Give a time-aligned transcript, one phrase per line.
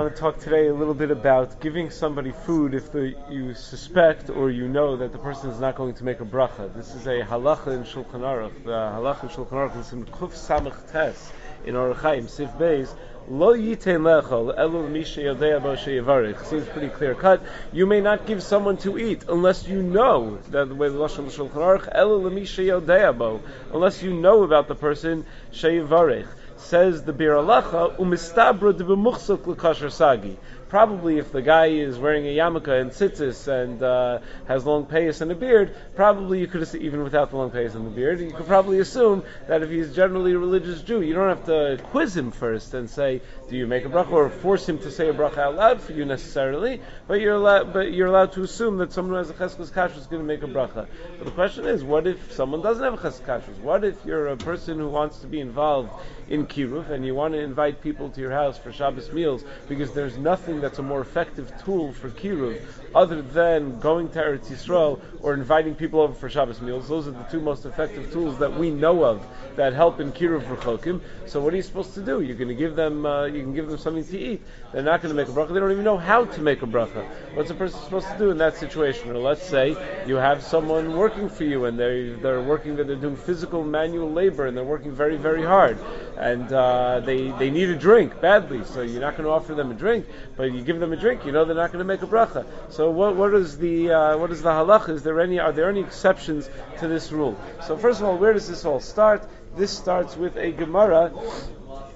[0.00, 4.30] want to talk today a little bit about giving somebody food if the, you suspect
[4.30, 6.74] or you know that the person is not going to make a bracha.
[6.74, 8.64] This is a halacha in Shulchan Aruch.
[8.64, 11.30] The halacha in Shulchan Aruch is in Kuf Samach Tes
[11.66, 12.88] in Orach Chaim Sif Beis.
[13.28, 16.46] Lo yitein lechol elu misha yodea bo sheyavarich.
[16.46, 17.42] Seems pretty clear cut.
[17.70, 21.26] You may not give someone to eat unless you know that the way the lashon
[21.26, 23.42] Shulchan Aruch elu misha yodea bo.
[23.70, 26.26] Unless you know about the person sheyavarich.
[26.62, 30.36] Says the Biur Halacha, umistabra de b'muchsuk l'kasher sagi
[30.70, 35.20] probably if the guy is wearing a yarmulke and tzitzis and uh, has long payas
[35.20, 38.30] and a beard, probably you could even without the long payas and the beard, you
[38.30, 42.16] could probably assume that if he's generally a religious Jew, you don't have to quiz
[42.16, 45.12] him first and say, "Do you make a bracha?" or force him to say a
[45.12, 48.92] bracha out loud for you necessarily, but you're allowed, but you're allowed to assume that
[48.92, 50.86] someone who has a cheskes kashrus is going to make a bracha.
[51.18, 53.58] But the question is, what if someone doesn't have a cheskes kashrus?
[53.58, 55.90] What if you're a person who wants to be involved
[56.28, 59.92] in kiruv and you want to invite people to your house for Shabbos meals because
[59.92, 62.60] there's nothing that's a more effective tool for kiruv
[62.94, 66.88] other than going to Eretz Yisrael or inviting people over for Shabbos meals.
[66.88, 69.24] Those are the two most effective tools that we know of
[69.56, 71.00] that help in kiruv rechokim.
[71.26, 72.20] So what are you supposed to do?
[72.20, 74.42] You're going to give them, uh, you can give them something to eat.
[74.72, 75.52] They're not going to make a bracha.
[75.52, 77.06] They don't even know how to make a bracha.
[77.34, 79.10] What's a person supposed to do in that situation?
[79.10, 83.16] Or let's say you have someone working for you and they they're working, they're doing
[83.16, 85.78] physical manual labor and they're working very very hard,
[86.18, 88.64] and uh, they they need a drink badly.
[88.64, 90.06] So you're not going to offer them a drink,
[90.36, 91.24] but you give them a drink.
[91.24, 92.46] You know they're not going to make a bracha.
[92.70, 94.88] So what what is the uh, what is the halach?
[94.88, 96.48] Is there any are there any exceptions
[96.78, 97.38] to this rule?
[97.66, 99.28] So first of all, where does this all start?
[99.56, 101.12] This starts with a Gemara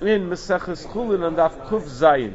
[0.00, 2.34] in Maseches Chulin and Daf Kuf Zayin.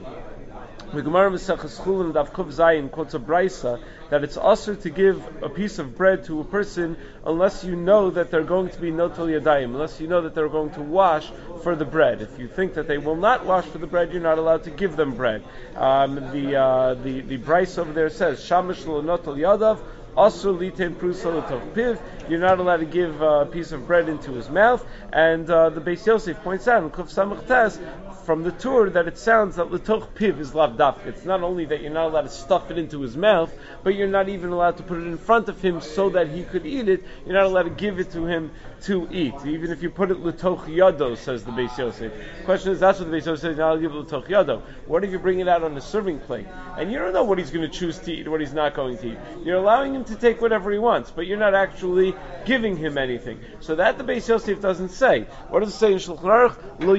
[0.92, 5.22] The Gemara Maseches Chulin Daf Kuf Zayin quotes a brisa that it's also to give
[5.44, 8.92] a piece of bread to a person unless you know that they're going to be
[8.92, 11.30] notel yadayim, unless you know that they're going to wash
[11.62, 12.24] for the bread.
[12.24, 14.72] If you think that they will not wash for the bread, you're not allowed to
[14.72, 15.44] give them bread.
[15.76, 19.80] Um, the uh, the the brisa over there says shamish lo notel yadav
[20.16, 22.00] also litem piv.
[22.30, 24.86] You're not allowed to give a piece of bread into his mouth.
[25.14, 27.80] And uh, the Beis Yosef points out in Kuf Samach Tes
[28.30, 31.04] from the Tur that it sounds that litoch piv is lavdaf.
[31.08, 33.52] It's not only that you're not allowed to stuff it into his mouth,
[33.84, 36.44] but you're not even allowed to put it in front of him so that he
[36.44, 37.04] could eat it.
[37.26, 38.52] You're not allowed to give it to him
[38.84, 42.14] to eat, even if you put it litoch yado, says the Beis Yosef.
[42.46, 43.58] Question is, that's what the Beis Yosef says.
[43.58, 44.62] Now give it litoch yado.
[44.86, 46.46] What if you bring it out on a serving plate
[46.78, 49.00] and you don't know what he's going to choose to eat, what he's not going
[49.00, 49.18] to eat?
[49.44, 53.40] You're allowing him to take whatever he wants, but you're not actually giving him anything.
[53.60, 55.26] So that the Beis Yosef doesn't say.
[55.50, 56.80] What does it say in Shulchan Aruch?
[56.80, 56.94] Lo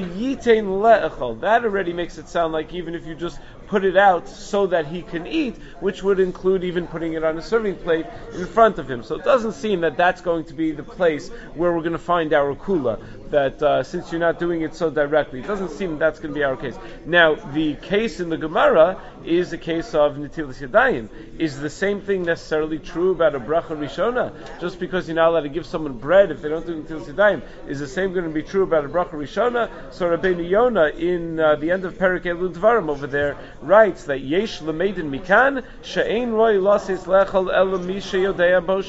[1.20, 4.86] That already makes it sound like even if you just put it out so that
[4.86, 8.78] he can eat, which would include even putting it on a serving plate in front
[8.78, 9.02] of him.
[9.02, 11.98] So it doesn't seem that that's going to be the place where we're going to
[11.98, 12.98] find our kula.
[13.30, 16.38] That uh, since you're not doing it so directly, it doesn't seem that's going to
[16.38, 16.76] be our case.
[17.06, 21.08] Now, the case in the Gemara is the case of Natilas Yadayim.
[21.38, 24.32] Is the same thing necessarily true about a bracha rishona?
[24.60, 27.42] Just because you're not allowed to give someone bread if they don't do Natilas Yadayim,
[27.68, 29.70] is the same going to be true about a bracha rishona?
[29.92, 34.20] So Rabbeinu Yonah in uh, the end of Perik Elu Dvarim over there writes that
[34.20, 38.80] Yesh Lemedin Mikan She'ein Roy Lasis Lechel Elam Yodea Bo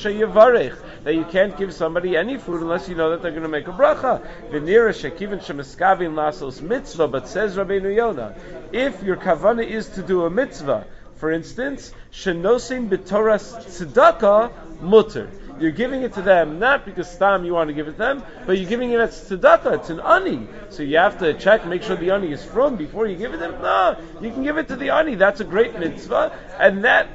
[1.04, 3.68] that you can't give somebody any food unless you know that they're going to make
[3.68, 4.26] a bracha.
[4.50, 8.36] V'nira Shekivin Shemiskavin Lasos Mitzvah, but says Rabbeinu Yonah,
[8.72, 15.30] if your kavana is to do a mitzvah, for instance, Shenosim B'Toras Tzedakah Mutter
[15.62, 18.24] you're giving it to them not because stam you want to give it to them,
[18.46, 19.80] but you're giving it as tzedakah.
[19.80, 23.08] It's an ani, so you have to check, make sure the ani is from before
[23.08, 23.62] you give it to them.
[23.62, 25.16] No, you can give it to the ani.
[25.16, 27.08] That's a great mitzvah, and that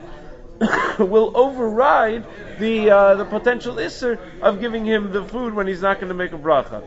[0.99, 2.25] will override
[2.59, 6.15] the uh, the potential isser of giving him the food when he's not going to
[6.15, 6.83] make a bracha.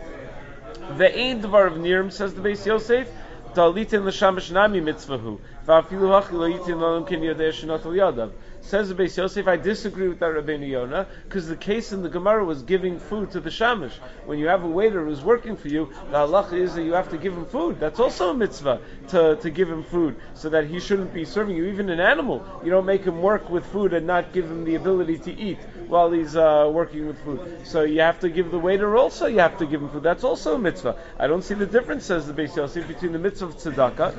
[0.97, 3.07] The ain devar of nirim says the Beis Yosef.
[3.53, 5.39] Dalitin l'shamash nami mitzvahu.
[5.67, 8.31] Va'afilu hachi lo yitin l'olam kin yodei shenot yadav.
[8.61, 12.09] Says the Beis Yosef, I disagree with that Rabbeinu Yonah because the case in the
[12.09, 13.93] Gemara was giving food to the shamish.
[14.25, 17.09] When you have a waiter who's working for you, the halacha is that you have
[17.09, 17.79] to give him food.
[17.79, 21.55] That's also a mitzvah to, to give him food so that he shouldn't be serving
[21.55, 21.65] you.
[21.65, 24.75] Even an animal, you don't make him work with food and not give him the
[24.75, 25.57] ability to eat
[25.87, 27.65] while he's uh, working with food.
[27.65, 29.25] So you have to give the waiter also.
[29.25, 30.03] You have to give him food.
[30.03, 30.95] That's also a mitzvah.
[31.17, 34.15] I don't see the difference, says the Beis Yosef, between the mitzvah of tzedakah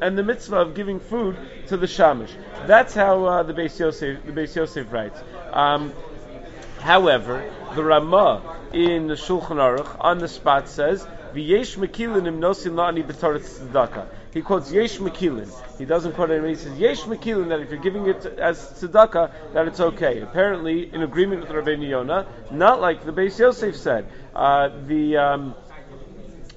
[0.00, 1.36] and the mitzvah of giving food
[1.68, 2.30] to the shamish.
[2.66, 5.20] That's how uh, the Beis Yosef the Beis Yosef writes.
[5.52, 5.92] Um,
[6.80, 11.06] however, the Ramah in the Shulchan Aruch on the spot says
[11.36, 14.06] V'yesh mekilin im nosin la'ani.
[14.32, 15.50] He quotes yesh mekilin.
[15.78, 16.42] He doesn't quote it.
[16.46, 20.20] He says yesh mekilin that if you're giving it as tzedakah, that it's okay.
[20.20, 24.06] Apparently, in agreement with Rabbeinu Yonah, not like the Beis Yosef said.
[24.34, 25.54] Uh, the um,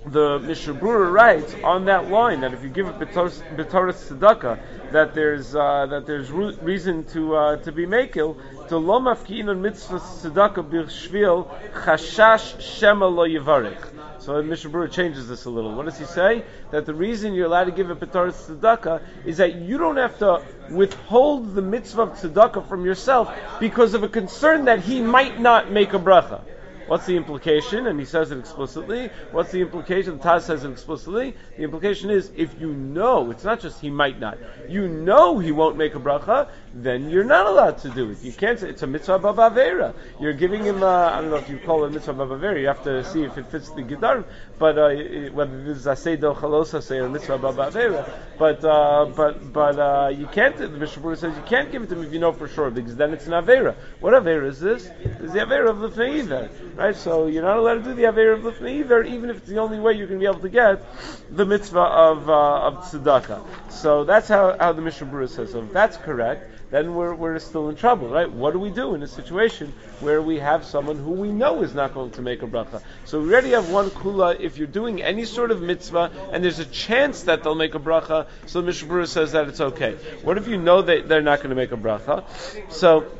[0.05, 4.59] the Mishnah Berurah writes on that line that if you give a b'toras tzedakah,
[4.91, 8.37] that there's uh, that there's re- reason to uh, to be makil
[8.69, 11.47] to lo mafkiin mitzvah tzedakah b'shvil
[11.83, 13.99] chashash shema lo yivarich.
[14.19, 15.73] So Mishnah changes this a little.
[15.73, 16.43] What does he say?
[16.71, 20.19] That the reason you're allowed to give a Petaris Tzedakah is that you don't have
[20.19, 25.39] to withhold the mitzvah of Tzedakah from yourself because of a concern that he might
[25.39, 26.41] not make a bracha.
[26.89, 27.85] What's the implication?
[27.85, 29.11] And he says it explicitly.
[29.31, 30.17] What's the implication?
[30.17, 31.35] The Taz says it explicitly.
[31.55, 35.51] The implication is if you know, it's not just he might not, you know he
[35.51, 38.23] won't make a bracha, then you're not allowed to do it.
[38.23, 39.93] You can't say it's a mitzvah babavera.
[40.19, 42.83] You're giving him, uh, I don't know if you call it mitzvah babavera, you have
[42.85, 44.25] to see if it fits the Gedar,
[44.57, 44.89] but uh,
[45.31, 48.09] whether this is asay do chalos say a mitzvah babavera.
[48.39, 51.95] But, uh, but, but uh, you can't, the Mishnah says you can't give it to
[51.95, 53.75] him if you know for sure, because then it's an avera.
[53.99, 54.89] What avera is this?
[55.01, 56.49] It's the avera of the Fneiver.
[56.79, 56.95] Right?
[56.95, 59.57] So you're not allowed to do the Aver of Lifnei Iver, even if it's the
[59.57, 60.81] only way you're going to be able to get
[61.29, 63.43] the mitzvah of, uh, of tzedakah.
[63.69, 65.51] So that's how, how the Mishnah Berurah says.
[65.51, 68.31] So if that's correct, then we're, we're still in trouble, right?
[68.31, 71.73] What do we do in a situation where we have someone who we know is
[71.73, 72.81] not going to make a bracha?
[73.03, 74.39] So we already have one kula.
[74.39, 77.79] If you're doing any sort of mitzvah and there's a chance that they'll make a
[77.79, 79.95] bracha, so the Mishnah Berurah says that it's okay.
[80.23, 82.23] What if you know that they're not going to make a bracha?
[82.71, 83.11] So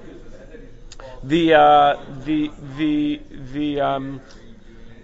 [1.23, 3.21] the uh, the the
[3.53, 4.21] the um,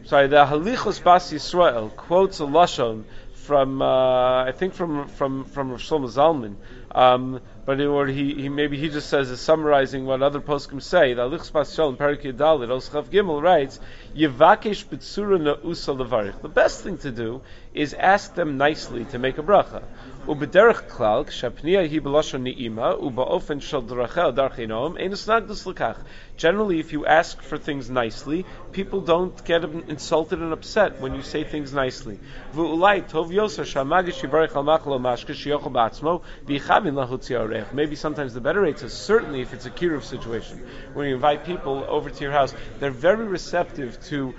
[0.05, 3.03] sorry the Halichos Bas Yisrael quotes a lashon
[3.33, 6.55] from uh, I think from from from Rav Shlomo Zalman.
[6.95, 11.13] Um, but it, he, he maybe he just says is summarizing what other poskim say.
[11.13, 13.79] The Alichs Bas Shalom Perik Yedalit Oschav Gimel writes
[14.15, 16.41] Yivakesh B'tzura Na'usa Levarich.
[16.41, 17.41] The best thing to do
[17.73, 19.83] is ask them nicely to make a bracha.
[20.25, 25.97] Klal, shapnia hi b'lashon ni'ima, uba'ofen shel drachel darchinom, enes nagdus lekach.
[26.35, 31.21] Generally, if you ask for things nicely, people don't get insulted and upset when you
[31.21, 32.19] say things nicely.
[32.55, 38.93] Shamagish yivarech al machlo mashke shiyochel ba'atzmo, v'yichavin lahutzi Maybe sometimes the better rate is
[38.93, 40.59] certainly if it's a kiruv situation,
[40.93, 44.33] when you invite people over to your house, they're very receptive to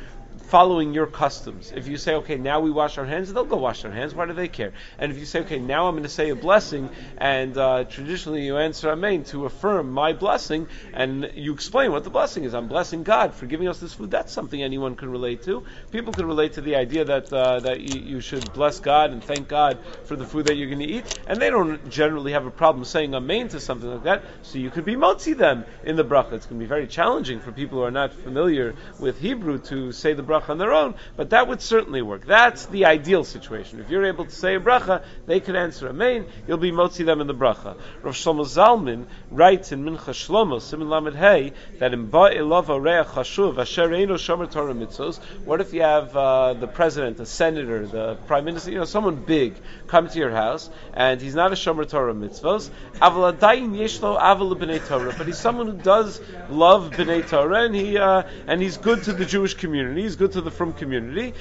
[0.48, 1.72] following your customs.
[1.74, 4.14] If you say, okay, now we wash our hands, they'll go wash their hands.
[4.14, 4.72] Why do they care?
[4.98, 6.88] And if you say, okay, now I'm going to say a blessing,
[7.18, 12.10] and uh, traditionally you answer Amen to affirm my blessing, and you explain what the
[12.10, 12.54] blessing is.
[12.54, 14.10] I'm blessing God for giving us this food.
[14.10, 15.64] That's something anyone can relate to.
[15.90, 19.22] People can relate to the idea that uh, that you, you, should bless God and
[19.22, 22.46] thank God for the food that you're going to eat, and they don't generally have
[22.46, 24.22] a problem saying Amen to something like that.
[24.42, 26.34] So you could be motzi them in the bracha.
[26.34, 29.90] It's going to be very challenging for people who are not familiar with Hebrew to
[29.92, 32.26] say the bracha bracha on their own, but that would certainly work.
[32.26, 33.80] That's the ideal situation.
[33.80, 37.04] If you're able to say a bracha, they can answer a main, you'll be motzi
[37.04, 37.76] them in the bracha.
[38.02, 43.58] Rav Shlomo Zalman writes in Minchas Shlomo, Simon Lamed Hey, that in Ba'ilava Reach Hashuv,
[43.58, 48.16] Asher Eino Shomer Torah Mitzvos, what if you have uh, the president, the senator, the
[48.26, 49.54] prime minister, you know, someone big
[49.86, 54.86] come to your house, and he's not a Shomer Torah Mitzvos, Avaladayin Yeshlo Aval B'nai
[54.86, 59.02] Torah, but he's someone who does love B'nai Torah, and he, uh, and he's good
[59.04, 61.32] to the Jewish community, he's good good to the from community.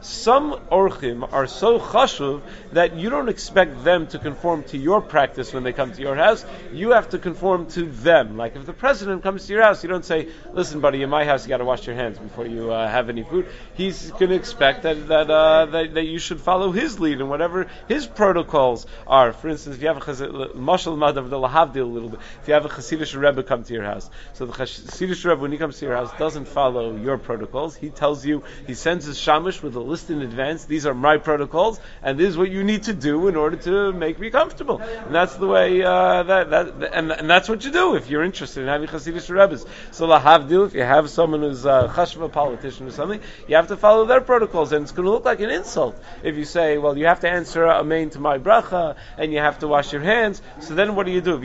[0.00, 2.40] Some orchim are so chashuv
[2.72, 6.16] that you don't expect them to conform to your practice when they come to your
[6.16, 6.44] house.
[6.72, 8.36] You have to conform to them.
[8.38, 11.24] Like if the president comes to your house, you don't say, "Listen, buddy, in my
[11.24, 14.30] house you got to wash your hands before you uh, have any food." He's going
[14.30, 18.06] to expect that that, uh, that, that you should follow his lead and whatever his
[18.06, 19.32] protocols are.
[19.32, 22.54] For instance, if you have a mashal madav the lahavdil a little bit, if you
[22.54, 24.08] have a chassidish rebbe come to your house.
[24.34, 27.74] So the Chassidish Rebbe, when he comes to your house, doesn't follow your protocols.
[27.74, 30.66] He tells you, he sends his shamish with a list in advance.
[30.66, 33.92] These are my protocols, and this is what you need to do in order to
[33.92, 34.78] make me comfortable.
[34.80, 38.22] And that's the way uh, that that and, and that's what you do if you're
[38.22, 39.66] interested in having Chassidish Rebbe's.
[39.90, 43.76] So lahavdil, if you have someone who's a chashva politician or something, you have to
[43.76, 46.96] follow their protocols, and it's going to look like an insult if you say, well,
[46.96, 50.40] you have to answer amen to my bracha, and you have to wash your hands.
[50.60, 51.40] So then what do you do?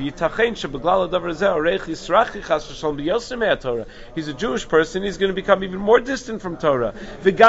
[4.15, 6.93] He's a Jewish person, he's going to become even more distant from Torah.
[7.23, 7.39] And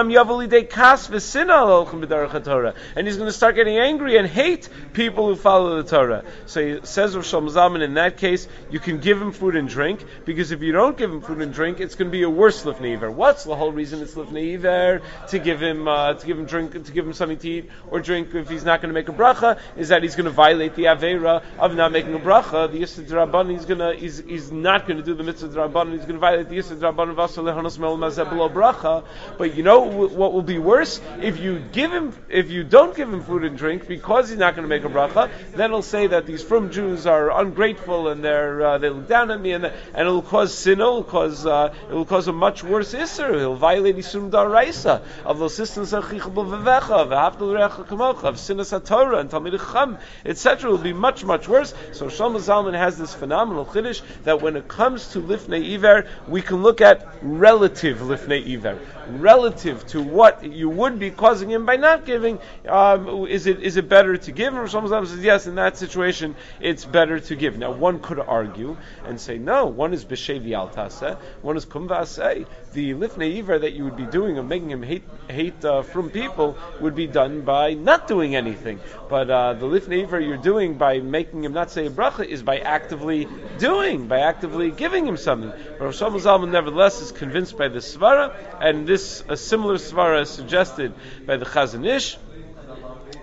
[3.06, 6.24] he's going to start getting angry and hate people who follow the Torah.
[6.46, 10.04] So he says of Shalom in that case, you can give him food and drink,
[10.24, 12.64] because if you don't give him food and drink, it's going to be a worse
[12.64, 13.10] Lifnei Iver.
[13.10, 15.02] What's the whole reason it's Lifnei Iver?
[15.28, 18.00] To give him, uh, to give him drink, to give him something to eat or
[18.00, 20.74] drink if he's not going to make a bracha, is that he's going to violate
[20.74, 22.70] the Avera of not making a bracha.
[22.70, 25.92] The Yisra Rabban, he's going to, he's, he's not going to do the mitzvah drabanan,
[25.92, 29.04] he's going to violate the mitzvah drabanan v'asar lehanos mel below bracha.
[29.38, 33.12] But you know what will be worse if you give him, if you don't give
[33.12, 36.06] him food and drink because he's not going to make a bracha, then he'll say
[36.06, 39.64] that these from Jews are ungrateful and they're uh, they look down at me, and
[39.66, 43.38] and it'll cause sin, it'll cause uh, it will cause a much worse isser.
[43.38, 48.72] He'll violate isum daraisa of those systems of chichbel v'vecha v'hafdel recha kamocha of sinas
[48.84, 50.70] Torah and talmid etc.
[50.70, 51.74] will be much much worse.
[51.92, 56.42] So Shlomo Zalman has this phenomenal chiddush that when it comes to lifnei iver, we
[56.42, 58.76] can look at relative lifnei iver,
[59.08, 62.38] relative to what you would be causing him by not giving.
[62.68, 64.52] Um, is it is it better to give?
[64.52, 65.46] Shlomo Zalman says yes.
[65.46, 67.56] In that situation, it's better to give.
[67.56, 69.66] Now one could argue and say no.
[69.66, 72.46] One is b'shevi altase, one is kumvase.
[72.72, 76.10] The lifnei iver that you would be doing of making him hate hate uh, from
[76.10, 78.80] people would be done by not doing anything.
[79.08, 82.42] But uh, the lifnei iver you're doing by making him not say a bracha is
[82.42, 83.28] by actively
[83.58, 85.52] doing, by actively giving him something.
[85.78, 90.30] But Rosh Zalman nevertheless is convinced by this svara, and this a similar svara is
[90.30, 90.94] suggested
[91.26, 92.18] by the Chazon Ish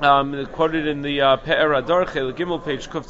[0.04, 3.04] um, quoted in the uh, Pe'er Hador Chel Gimel page Kuf.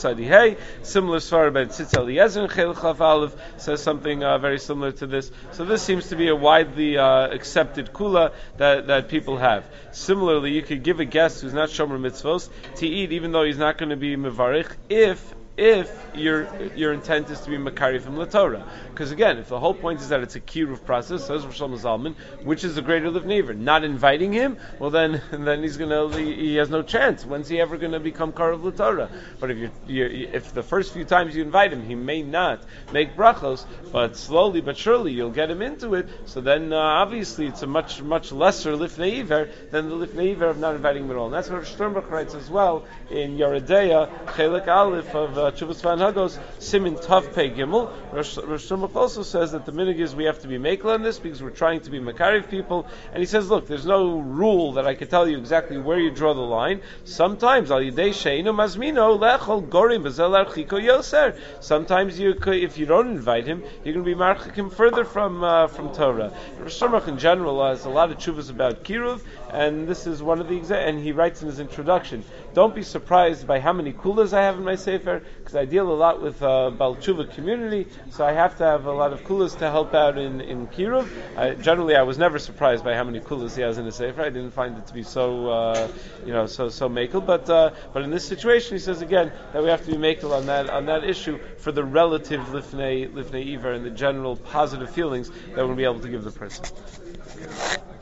[0.83, 5.31] Similar story by Tzitz Eliezer Chel Chaf Aleph says something uh, very similar to this.
[5.51, 9.65] So this seems to be a widely uh, accepted kula that, that people have.
[9.91, 13.57] Similarly, you could give a guest who's not shomer mitzvos to eat, even though he's
[13.57, 18.23] not going to be mevarich, if if your your intent is to be makari from
[18.27, 18.67] Torah.
[18.89, 22.15] Because again, if the whole point is that it's a kiruv process, says Rosh Zalman,
[22.43, 26.55] which is the greater of livnever, not inviting him, well then then he's gonna he
[26.55, 27.23] has no chance.
[27.23, 29.09] When's he ever gonna become karuv Torah?
[29.39, 33.15] But if you, if the first few times you invite him, he may not make
[33.15, 36.09] brachos, but slowly but surely you'll get him into it.
[36.25, 40.75] So then uh, obviously it's a much much lesser lifneiver than the lifneiver of not
[40.75, 41.25] inviting him at all.
[41.25, 45.37] And that's what Sternbuch writes as well in Yoreh Deah Chelik Aleph of.
[45.37, 47.91] Uh, Teshuvos V'hanhagos, Simin Tav Pei Gimel.
[48.13, 51.41] Rosh also says that the minig is we have to be makel on this because
[51.41, 52.87] we're trying to be Makariv people.
[53.11, 56.11] And he says, look, there's no rule that I can tell you exactly where you
[56.11, 56.81] draw the line.
[57.05, 61.37] Sometimes, Al Yidei Sheinu Mazmino, Lechol Gorim Yoser.
[61.61, 65.43] Sometimes you if you don't invite him, you're going to be marchik him further from
[65.43, 66.31] uh, from Torah.
[66.59, 69.21] Rosh in general has a lot of chuvas about Kiruv,
[69.51, 70.89] and this is one of the examples.
[70.89, 72.23] And he writes in his introduction,
[72.53, 75.91] don't be surprised by how many kulas I have in my sefer because I deal
[75.91, 79.57] a lot with uh, Balchuva community, so I have to have a lot of kulas
[79.57, 81.07] to help out in in Kiruv.
[81.35, 84.21] I, generally, I was never surprised by how many kulas he has in his sefer.
[84.21, 85.87] I didn't find it to be so uh,
[86.25, 89.61] you know so so makel, but uh, but in this situation, he says again that
[89.61, 93.53] we have to be makel on that on that issue for the relative lifnei lifnei
[93.53, 97.82] iver and the general positive feelings that we'll be able to give the person.